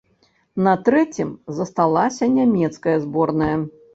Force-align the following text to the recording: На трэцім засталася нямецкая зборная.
На 0.67 0.71
трэцім 0.87 1.29
засталася 1.59 2.31
нямецкая 2.39 2.97
зборная. 3.07 3.53